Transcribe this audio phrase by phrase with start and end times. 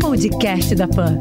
[0.00, 1.18] Podcast da Pan.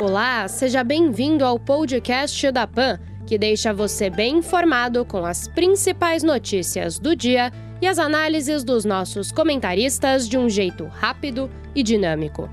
[0.00, 6.22] Olá, seja bem-vindo ao podcast da Pan, que deixa você bem informado com as principais
[6.22, 7.52] notícias do dia
[7.82, 12.48] e as análises dos nossos comentaristas de um jeito rápido e dinâmico.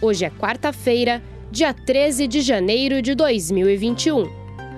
[0.00, 4.30] Hoje é quarta-feira, dia 13 de janeiro de 2021.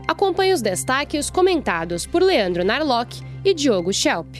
[0.08, 4.34] Acompanhe os destaques comentados por Leandro Narlock e Diogo Schelp.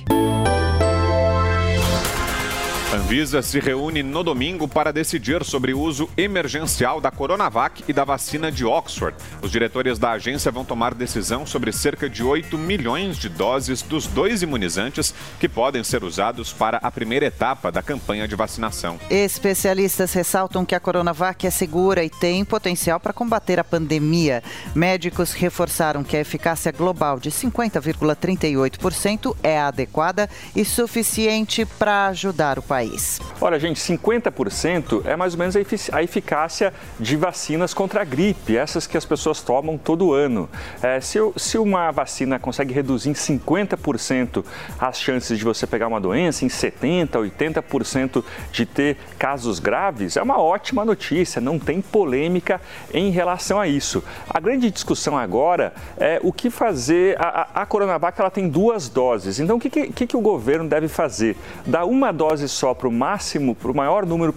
[2.93, 8.03] Anvisa se reúne no domingo para decidir sobre o uso emergencial da Coronavac e da
[8.03, 9.17] vacina de Oxford.
[9.41, 14.09] Os diretores da agência vão tomar decisão sobre cerca de 8 milhões de doses dos
[14.09, 18.99] dois imunizantes que podem ser usados para a primeira etapa da campanha de vacinação.
[19.09, 24.43] Especialistas ressaltam que a Coronavac é segura e tem potencial para combater a pandemia.
[24.75, 32.63] Médicos reforçaram que a eficácia global de 50,38% é adequada e suficiente para ajudar o
[32.63, 33.21] país país?
[33.41, 35.55] Olha, gente, 50% é mais ou menos
[35.93, 40.49] a eficácia de vacinas contra a gripe, essas que as pessoas tomam todo ano.
[40.83, 44.43] É, se, se uma vacina consegue reduzir em 50%
[44.79, 50.23] as chances de você pegar uma doença, em 70%, 80% de ter casos graves, é
[50.23, 52.61] uma ótima notícia, não tem polêmica
[52.95, 54.03] em relação a isso.
[54.29, 57.17] A grande discussão agora é o que fazer.
[57.21, 60.89] A, a, Coronavac ela tem duas doses, então o que, que, que o governo deve
[60.89, 61.37] fazer?
[61.67, 64.35] Dar uma dose só para o máximo, para o maior número,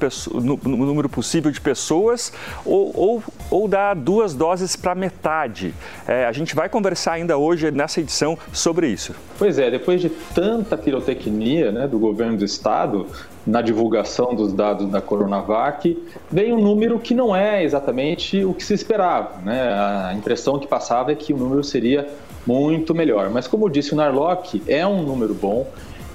[0.63, 2.33] número possível de pessoas
[2.65, 5.73] ou, ou, ou dar duas doses para metade?
[6.07, 9.13] É, a gente vai conversar ainda hoje nessa edição sobre isso.
[9.37, 13.07] Pois é, depois de tanta pirotecnia né, do governo do estado
[13.45, 18.63] na divulgação dos dados da Coronavac, vem um número que não é exatamente o que
[18.63, 19.41] se esperava.
[19.43, 19.69] Né?
[19.69, 22.07] A impressão que passava é que o número seria
[22.45, 23.29] muito melhor.
[23.29, 25.67] Mas como disse o Narlock, é um número bom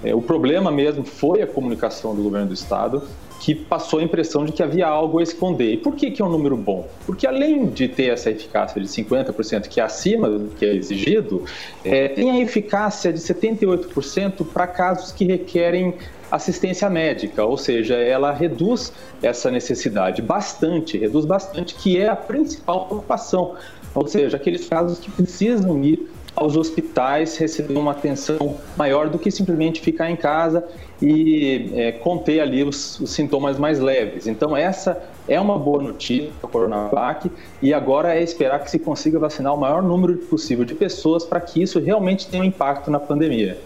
[0.02, 3.02] é, o problema mesmo foi a comunicação do governo do estado,
[3.40, 5.72] que passou a impressão de que havia algo a esconder.
[5.72, 6.88] E por que, que é um número bom?
[7.06, 11.44] Porque além de ter essa eficácia de 50%, que é acima do que é exigido,
[11.84, 15.94] é, tem a eficácia de 78% para casos que requerem
[16.30, 18.92] assistência médica, ou seja, ela reduz
[19.22, 23.54] essa necessidade bastante, reduz bastante, que é a principal preocupação.
[23.94, 29.30] Ou seja, aqueles casos que precisam ir aos hospitais receber uma atenção maior do que
[29.30, 30.64] simplesmente ficar em casa
[31.00, 34.26] e é, conter ali os, os, sintomas mais leves.
[34.26, 37.30] Então, essa é uma boa notícia para o Coronavac
[37.62, 41.40] e agora é esperar que se consiga vacinar o maior número possível de pessoas para
[41.40, 43.58] que isso realmente tenha um impacto na pandemia.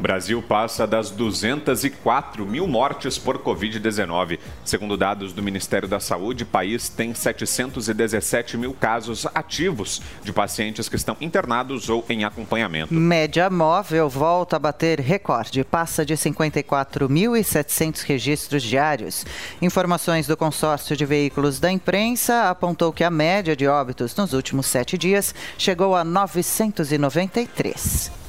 [0.00, 4.38] Brasil passa das 204 mil mortes por Covid-19.
[4.64, 10.88] Segundo dados do Ministério da Saúde, o país tem 717 mil casos ativos de pacientes
[10.88, 12.92] que estão internados ou em acompanhamento.
[12.92, 19.24] Média móvel volta a bater recorde, passa de 54.700 registros diários.
[19.60, 24.66] Informações do consórcio de veículos da imprensa apontou que a média de óbitos nos últimos
[24.66, 28.21] sete dias chegou a 993.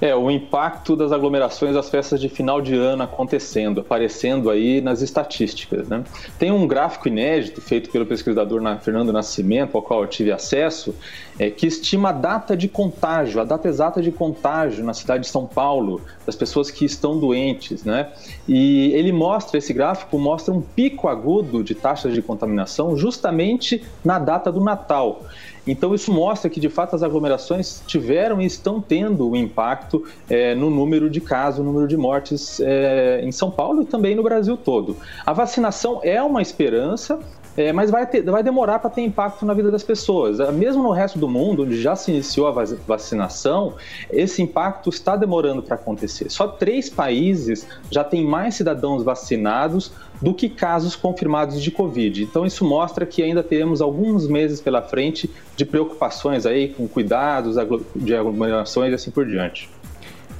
[0.00, 5.02] É, o impacto das aglomerações das festas de final de ano acontecendo, aparecendo aí nas
[5.02, 5.88] estatísticas.
[5.88, 6.04] Né?
[6.38, 10.94] Tem um gráfico inédito feito pelo pesquisador Fernando Nascimento, ao qual eu tive acesso,
[11.38, 15.30] é, que estima a data de contágio, a data exata de contágio na cidade de
[15.30, 17.84] São Paulo, das pessoas que estão doentes.
[17.84, 18.08] Né?
[18.46, 24.18] E ele mostra, esse gráfico mostra um pico agudo de taxas de contaminação justamente na
[24.18, 25.22] data do Natal.
[25.70, 30.54] Então, isso mostra que, de fato, as aglomerações tiveram e estão tendo um impacto é,
[30.54, 34.22] no número de casos, no número de mortes é, em São Paulo e também no
[34.22, 34.96] Brasil todo.
[35.26, 37.20] A vacinação é uma esperança,
[37.58, 40.38] é, mas vai, ter, vai demorar para ter impacto na vida das pessoas.
[40.54, 43.74] Mesmo no resto do mundo, onde já se iniciou a vacinação,
[44.12, 46.30] esse impacto está demorando para acontecer.
[46.30, 49.90] Só três países já têm mais cidadãos vacinados
[50.22, 52.22] do que casos confirmados de Covid.
[52.22, 57.56] Então isso mostra que ainda temos alguns meses pela frente de preocupações aí com cuidados
[57.96, 59.68] de aglomerações e assim por diante.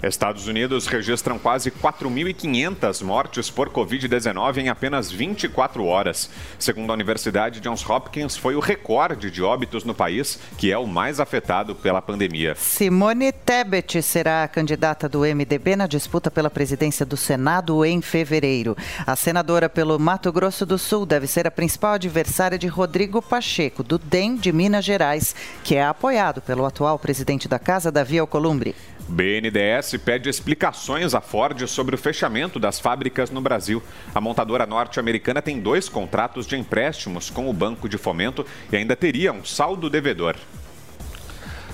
[0.03, 6.31] Estados Unidos registram quase 4.500 mortes por Covid-19 em apenas 24 horas.
[6.59, 10.87] Segundo a Universidade Johns Hopkins, foi o recorde de óbitos no país, que é o
[10.87, 12.55] mais afetado pela pandemia.
[12.55, 18.77] Simone Tebet será a candidata do MDB na disputa pela presidência do Senado em fevereiro.
[19.07, 23.83] A senadora pelo Mato Grosso do Sul deve ser a principal adversária de Rodrigo Pacheco,
[23.83, 25.35] do DEM de Minas Gerais,
[25.65, 28.75] que é apoiado pelo atual presidente da Casa, Davi Alcolumbre.
[29.09, 33.83] BNDES pede explicações à Ford sobre o fechamento das fábricas no Brasil.
[34.15, 38.95] A montadora norte-americana tem dois contratos de empréstimos com o Banco de Fomento e ainda
[38.95, 40.37] teria um saldo devedor.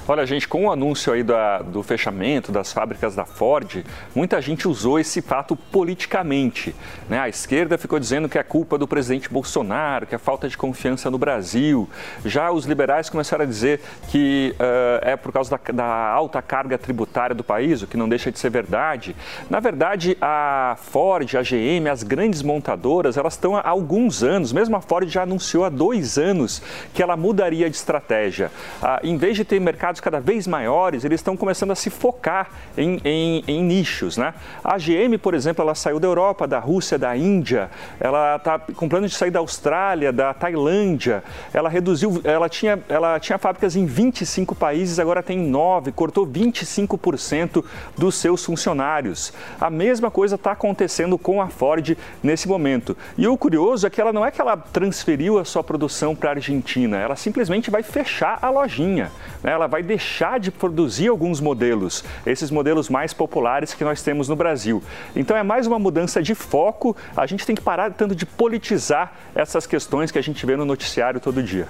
[0.06, 3.82] Olha, gente, com o anúncio aí da, do fechamento das fábricas da Ford,
[4.14, 6.76] muita gente usou esse fato politicamente.
[7.08, 7.18] Né?
[7.18, 11.10] A esquerda ficou dizendo que é culpa do presidente Bolsonaro, que é falta de confiança
[11.10, 11.88] no Brasil.
[12.22, 13.80] Já os liberais começaram a dizer
[14.10, 18.06] que uh, é por causa da, da, alta carga tributária do país, o que não
[18.06, 19.16] deixa de ser verdade.
[19.48, 24.76] Na verdade, a Ford, a GM, as grandes montadoras, elas estão há alguns anos, mesmo
[24.76, 26.60] a Ford já anunciou há dois anos
[26.92, 28.50] que ela mudaria de estratégia.
[28.82, 31.90] Uh, em vez de ter mercado mercados cada vez maiores, eles estão começando a se
[31.90, 34.16] focar em, em, em nichos.
[34.16, 34.34] Né?
[34.62, 37.70] A GM, por exemplo, ela saiu da Europa, da Rússia, da Índia,
[38.00, 43.18] ela está com plano de sair da Austrália, da Tailândia, ela reduziu, ela tinha, ela
[43.20, 47.64] tinha fábricas em 25 países, agora tem 9, cortou 25%
[47.96, 49.32] dos seus funcionários.
[49.60, 52.96] A mesma coisa está acontecendo com a Ford nesse momento.
[53.16, 56.30] E o curioso é que ela não é que ela transferiu a sua produção para
[56.30, 59.10] a Argentina, ela simplesmente vai fechar a lojinha.
[59.42, 59.52] Né?
[59.52, 64.36] Ela vai deixar de produzir alguns modelos, esses modelos mais populares que nós temos no
[64.36, 64.82] Brasil.
[65.14, 69.14] Então é mais uma mudança de foco, a gente tem que parar tanto de politizar
[69.34, 71.68] essas questões que a gente vê no noticiário todo dia.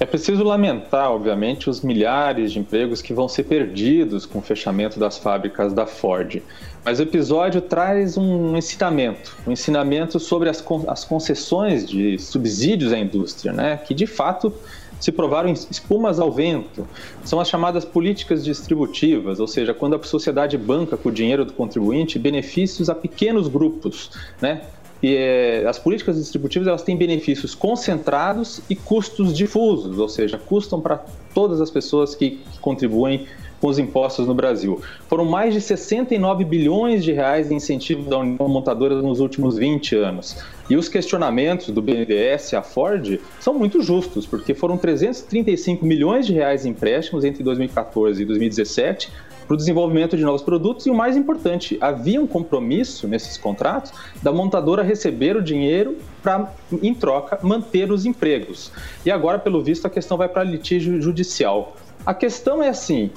[0.00, 4.96] É preciso lamentar, obviamente, os milhares de empregos que vão ser perdidos com o fechamento
[4.96, 6.40] das fábricas da Ford.
[6.84, 10.64] Mas o episódio traz um ensinamento, um ensinamento sobre as,
[11.04, 13.76] concessões de subsídios à indústria, né?
[13.76, 14.54] que de fato
[15.00, 16.86] se provaram espumas ao vento.
[17.24, 21.52] São as chamadas políticas distributivas, ou seja, quando a sociedade banca com o dinheiro do
[21.52, 24.10] contribuinte benefícios a pequenos grupos,
[24.40, 24.62] né?
[25.00, 30.80] E é, as políticas distributivas elas têm benefícios concentrados e custos difusos, ou seja, custam
[30.80, 33.26] para todas as pessoas que, que contribuem
[33.60, 34.80] com os impostos no Brasil.
[35.08, 39.96] Foram mais de 69 bilhões de reais em incentivo da União Montadora nos últimos 20
[39.96, 40.36] anos.
[40.70, 46.32] E os questionamentos do BNDES à Ford são muito justos, porque foram 335 milhões de
[46.32, 49.10] reais em empréstimos entre 2014 e 2017
[49.48, 53.92] para o desenvolvimento de novos produtos e o mais importante, havia um compromisso nesses contratos
[54.22, 56.52] da montadora receber o dinheiro para,
[56.82, 58.70] em troca, manter os empregos.
[59.06, 61.74] E agora, pelo visto, a questão vai para litígio judicial.
[62.04, 63.10] A questão é assim: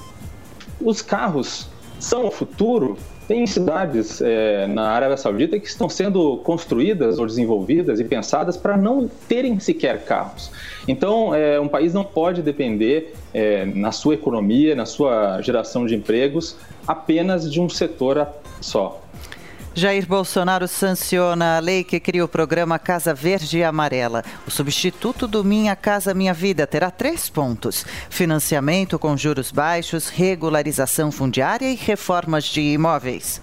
[0.84, 1.68] os carros
[2.00, 2.98] são o futuro?
[3.28, 8.76] Tem cidades é, na Arábia Saudita que estão sendo construídas ou desenvolvidas e pensadas para
[8.76, 10.52] não terem sequer carros.
[10.88, 15.96] Então, é, um país não pode depender é, na sua economia, na sua geração de
[15.96, 18.28] empregos, apenas de um setor
[18.60, 19.02] só.
[19.74, 24.22] Jair Bolsonaro sanciona a lei que cria o programa Casa Verde e Amarela.
[24.46, 31.10] O substituto do Minha Casa Minha Vida terá três pontos: financiamento com juros baixos, regularização
[31.10, 33.42] fundiária e reformas de imóveis.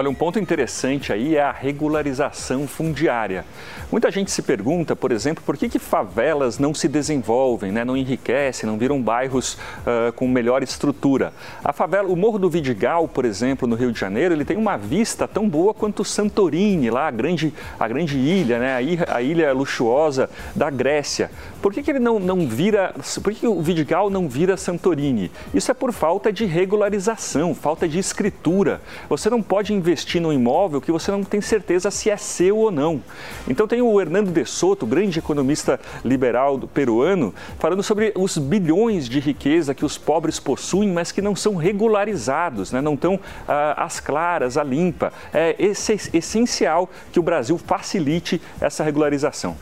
[0.00, 3.44] Olha, um ponto interessante aí é a regularização fundiária.
[3.92, 7.84] Muita gente se pergunta, por exemplo, por que, que favelas não se desenvolvem, né?
[7.84, 11.34] não enriquecem, não viram bairros uh, com melhor estrutura.
[11.62, 14.78] A favela, o Morro do Vidigal, por exemplo, no Rio de Janeiro, ele tem uma
[14.78, 18.76] vista tão boa quanto Santorini, lá a grande, a grande ilha, né?
[19.06, 21.30] a, ilha, luxuosa da Grécia.
[21.60, 25.30] Por que, que ele não, não vira, por que, que o Vidigal não vira Santorini?
[25.52, 28.80] Isso é por falta de regularização, falta de escritura.
[29.10, 29.89] Você não pode investir
[30.20, 33.02] no imóvel que você não tem certeza se é seu ou não.
[33.48, 39.20] Então tem o Hernando de Soto, grande economista liberal peruano, falando sobre os bilhões de
[39.20, 42.80] riqueza que os pobres possuem, mas que não são regularizados, né?
[42.80, 45.12] não estão ah, às claras, à limpa.
[45.32, 45.56] É
[46.12, 49.56] essencial que o Brasil facilite essa regularização.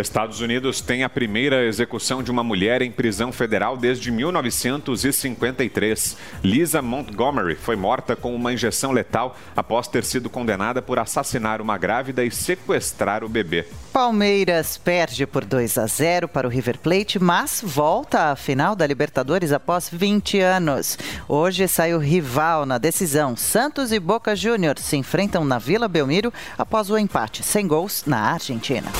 [0.00, 6.18] Estados Unidos tem a primeira execução de uma mulher em prisão federal desde 1953.
[6.44, 11.78] Lisa Montgomery foi morta com uma injeção letal após ter sido condenada por assassinar uma
[11.78, 13.64] grávida e sequestrar o bebê.
[13.90, 18.86] Palmeiras perde por 2 a 0 para o River Plate, mas volta à final da
[18.86, 20.98] Libertadores após 20 anos.
[21.26, 23.34] Hoje sai o rival na decisão.
[23.34, 28.32] Santos e Boca Juniors se enfrentam na Vila Belmiro após o empate sem gols na
[28.32, 28.92] Argentina.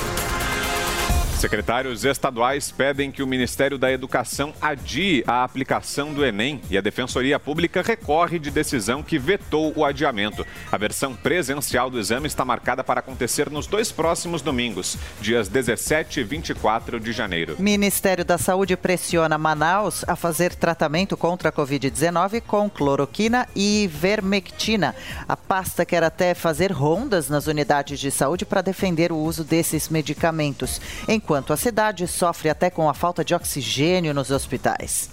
[1.36, 6.80] Secretários estaduais pedem que o Ministério da Educação adie a aplicação do Enem e a
[6.80, 10.46] Defensoria Pública recorre de decisão que vetou o adiamento.
[10.72, 16.20] A versão presencial do exame está marcada para acontecer nos dois próximos domingos, dias 17
[16.20, 17.56] e 24 de janeiro.
[17.58, 24.94] Ministério da Saúde pressiona Manaus a fazer tratamento contra a Covid-19 com cloroquina e ivermectina.
[25.28, 29.90] A pasta quer até fazer rondas nas unidades de saúde para defender o uso desses
[29.90, 30.80] medicamentos.
[31.06, 35.10] Em enquanto a cidade sofre até com a falta de oxigênio nos hospitais.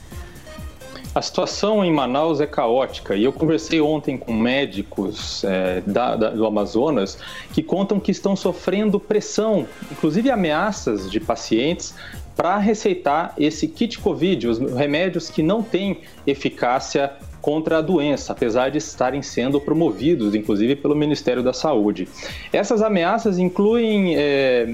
[1.16, 6.30] A situação em Manaus é caótica e eu conversei ontem com médicos é, da, da,
[6.30, 7.18] do Amazonas
[7.52, 11.96] que contam que estão sofrendo pressão, inclusive ameaças de pacientes
[12.36, 17.12] para receitar esse kit Covid, os remédios que não têm eficácia
[17.44, 22.08] contra a doença, apesar de estarem sendo promovidos, inclusive pelo Ministério da Saúde.
[22.54, 24.74] Essas ameaças incluem é,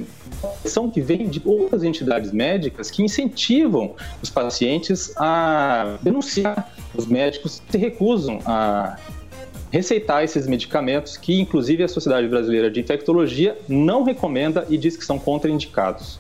[0.64, 6.72] são que vem de outras entidades médicas que incentivam os pacientes a denunciar.
[6.96, 8.98] Os médicos se recusam a
[9.72, 15.04] receitar esses medicamentos que, inclusive, a Sociedade Brasileira de Infectologia não recomenda e diz que
[15.04, 16.20] são contraindicados.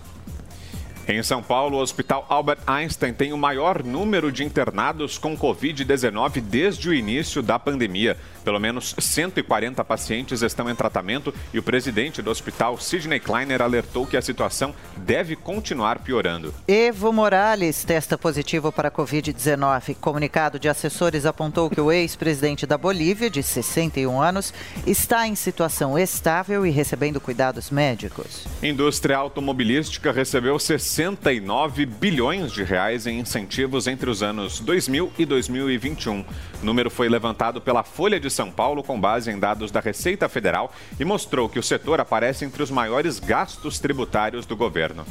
[1.11, 6.39] Em São Paulo, o Hospital Albert Einstein tem o maior número de internados com Covid-19
[6.39, 8.15] desde o início da pandemia.
[8.43, 14.05] Pelo menos 140 pacientes estão em tratamento e o presidente do hospital, Sidney Kleiner, alertou
[14.05, 16.53] que a situação deve continuar piorando.
[16.67, 19.95] Evo Morales testa positivo para Covid-19.
[19.99, 24.53] Comunicado de assessores apontou que o ex-presidente da Bolívia, de 61 anos,
[24.85, 28.45] está em situação estável e recebendo cuidados médicos.
[28.61, 35.25] Indústria automobilística recebeu 60 69 bilhões de reais em incentivos entre os anos 2000 e
[35.25, 36.25] 2021.
[36.61, 40.27] O número foi levantado pela Folha de São Paulo com base em dados da Receita
[40.27, 45.05] Federal e mostrou que o setor aparece entre os maiores gastos tributários do governo.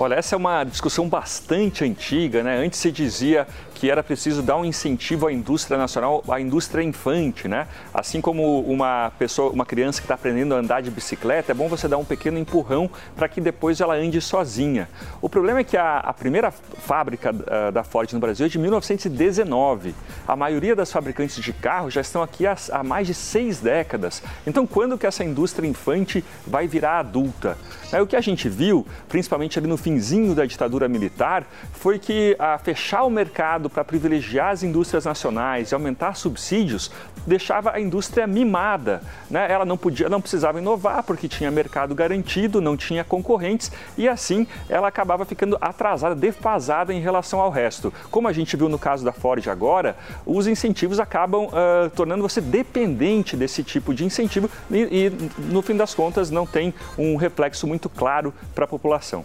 [0.00, 2.64] Olha, essa é uma discussão bastante antiga, né?
[2.64, 7.46] Antes se dizia que era preciso dar um incentivo à indústria nacional, à indústria infante,
[7.46, 7.68] né?
[7.94, 11.68] Assim como uma pessoa, uma criança que está aprendendo a andar de bicicleta, é bom
[11.68, 14.88] você dar um pequeno empurrão para que depois ela ande sozinha.
[15.22, 18.58] O problema é que a, a primeira fábrica uh, da Ford no Brasil é de
[18.58, 19.94] 1919.
[20.26, 24.24] A maioria das fabricantes de carros já estão aqui há, há mais de seis décadas.
[24.44, 27.56] Então, quando que essa indústria infante vai virar adulta?
[27.92, 32.34] É, o que a gente viu, principalmente ali no finzinho da ditadura militar, foi que
[32.40, 36.90] a fechar o mercado para privilegiar as indústrias nacionais e aumentar subsídios
[37.26, 39.02] deixava a indústria mimada.
[39.30, 39.46] Né?
[39.50, 44.46] Ela não podia, não precisava inovar porque tinha mercado garantido, não tinha concorrentes e assim
[44.68, 47.92] ela acabava ficando atrasada, defasada em relação ao resto.
[48.10, 52.40] Como a gente viu no caso da Ford agora, os incentivos acabam uh, tornando você
[52.40, 57.66] dependente desse tipo de incentivo e, e no fim das contas não tem um reflexo
[57.66, 59.24] muito claro para a população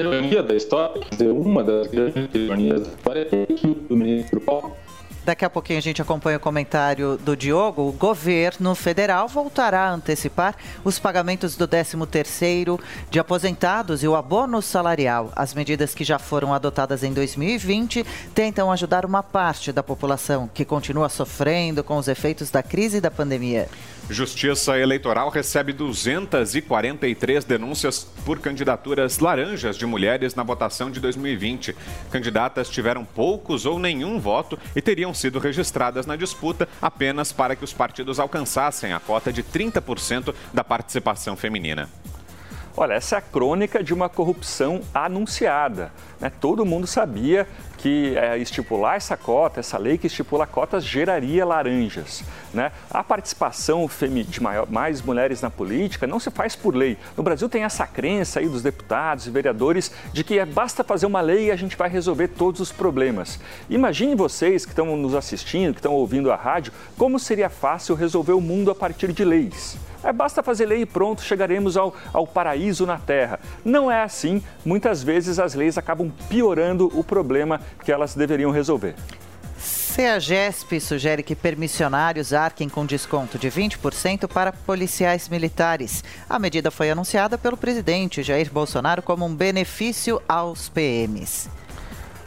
[0.00, 4.74] ironia da história, uma das grandes ironias da história é que ministro Paulo
[5.24, 7.82] Daqui a pouquinho a gente acompanha o comentário do Diogo.
[7.82, 14.60] O governo federal voltará a antecipar os pagamentos do 13º de aposentados e o abono
[14.60, 15.30] salarial.
[15.36, 20.64] As medidas que já foram adotadas em 2020 tentam ajudar uma parte da população que
[20.64, 23.68] continua sofrendo com os efeitos da crise da pandemia.
[24.12, 31.74] Justiça Eleitoral recebe 243 denúncias por candidaturas laranjas de mulheres na votação de 2020.
[32.10, 37.64] Candidatas tiveram poucos ou nenhum voto e teriam sido registradas na disputa apenas para que
[37.64, 41.88] os partidos alcançassem a cota de 30% da participação feminina.
[42.74, 45.92] Olha, essa é a crônica de uma corrupção anunciada.
[46.18, 46.32] Né?
[46.40, 52.24] Todo mundo sabia que é, estipular essa cota, essa lei que estipula cotas, geraria laranjas.
[52.54, 52.72] Né?
[52.90, 53.90] A participação
[54.26, 56.96] de maior, mais mulheres na política não se faz por lei.
[57.14, 61.04] No Brasil tem essa crença aí dos deputados e vereadores de que é, basta fazer
[61.04, 63.38] uma lei e a gente vai resolver todos os problemas.
[63.68, 68.32] Imagine vocês que estão nos assistindo, que estão ouvindo a rádio, como seria fácil resolver
[68.32, 69.76] o mundo a partir de leis.
[70.02, 73.38] É, basta fazer lei e pronto, chegaremos ao, ao paraíso na Terra.
[73.64, 74.42] Não é assim.
[74.64, 78.94] Muitas vezes as leis acabam piorando o problema que elas deveriam resolver.
[79.58, 86.02] CEAGESP sugere que permissionários arquem com desconto de 20% para policiais militares.
[86.28, 91.48] A medida foi anunciada pelo presidente Jair Bolsonaro como um benefício aos PMs.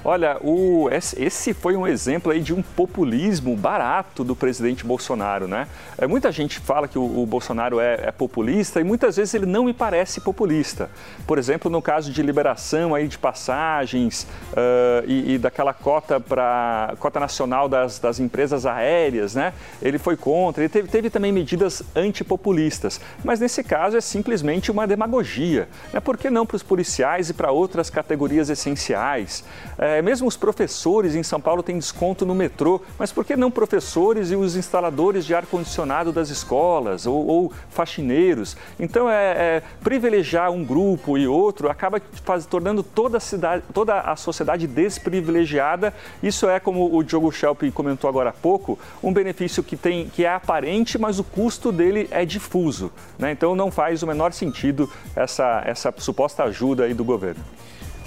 [0.07, 5.67] Olha, o, esse foi um exemplo aí de um populismo barato do presidente Bolsonaro, né?
[5.97, 9.47] É, muita gente fala que o, o Bolsonaro é, é, populista e muitas vezes ele
[9.47, 10.91] não me parece populista.
[11.25, 16.93] Por exemplo, no caso de liberação aí de passagens uh, e, e, daquela cota para
[16.99, 19.53] cota nacional das, das empresas aéreas, né?
[19.81, 20.61] Ele foi contra.
[20.61, 25.67] Ele teve, teve também medidas antipopulistas, mas nesse caso é simplesmente uma demagogia.
[25.91, 25.99] Né?
[25.99, 29.43] Por que não para os policiais e para outras categorias essenciais?
[29.79, 33.35] É, é, mesmo os professores em São Paulo têm desconto no metrô, mas por que
[33.35, 38.57] não professores e os instaladores de ar-condicionado das escolas ou, ou faxineiros?
[38.77, 44.01] Então, é, é, privilegiar um grupo e outro acaba faz, tornando toda a, cidade, toda
[44.01, 45.93] a sociedade desprivilegiada.
[46.21, 50.25] Isso é, como o Diogo Schelp comentou agora há pouco, um benefício que, tem, que
[50.25, 52.91] é aparente, mas o custo dele é difuso.
[53.17, 53.31] Né?
[53.31, 57.43] Então, não faz o menor sentido essa, essa suposta ajuda aí do governo.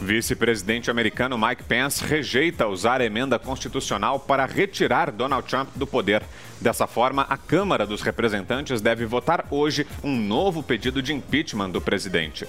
[0.00, 6.22] Vice-presidente americano Mike Pence rejeita usar a emenda constitucional para retirar Donald Trump do poder.
[6.60, 11.80] Dessa forma, a Câmara dos Representantes deve votar hoje um novo pedido de impeachment do
[11.80, 12.46] presidente.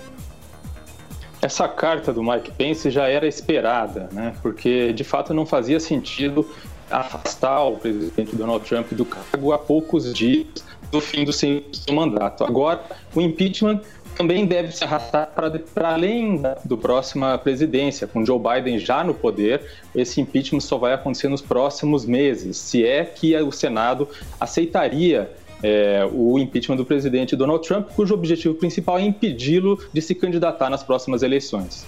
[1.42, 4.36] Essa carta do Mike Pence já era esperada, né?
[4.44, 6.48] porque de fato não fazia sentido
[6.92, 10.48] afastar o presidente Donald Trump do cargo a poucos dias
[10.92, 12.44] do fim do seu mandato.
[12.44, 13.82] Agora, o impeachment
[14.20, 19.14] também deve se arrastar para além da do próxima presidência, com Joe Biden já no
[19.14, 19.62] poder.
[19.96, 25.32] Esse impeachment só vai acontecer nos próximos meses, se é que o Senado aceitaria
[25.64, 30.70] é, o impeachment do presidente Donald Trump, cujo objetivo principal é impedi-lo de se candidatar
[30.70, 31.86] nas próximas eleições.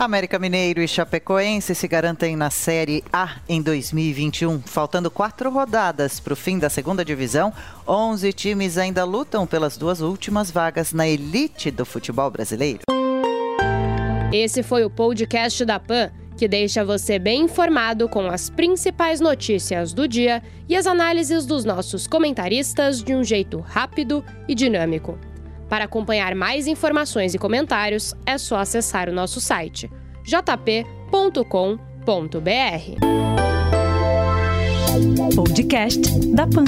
[0.00, 4.62] América Mineiro e Chapecoense se garantem na Série A em 2021.
[4.62, 7.52] Faltando quatro rodadas para o fim da segunda divisão,
[7.86, 12.80] 11 times ainda lutam pelas duas últimas vagas na elite do futebol brasileiro.
[14.32, 19.92] Esse foi o podcast da PAN, que deixa você bem informado com as principais notícias
[19.92, 25.18] do dia e as análises dos nossos comentaristas de um jeito rápido e dinâmico.
[25.70, 29.88] Para acompanhar mais informações e comentários, é só acessar o nosso site
[30.24, 30.84] jp.com.br.
[35.34, 36.00] Podcast
[36.34, 36.64] da Pan.